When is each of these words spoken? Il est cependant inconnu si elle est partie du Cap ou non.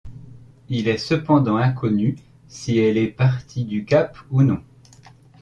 Il 0.69 0.87
est 0.87 0.97
cependant 0.97 1.57
inconnu 1.57 2.15
si 2.47 2.79
elle 2.79 2.97
est 2.97 3.05
partie 3.05 3.65
du 3.65 3.85
Cap 3.85 4.17
ou 4.31 4.41
non. 4.41 4.63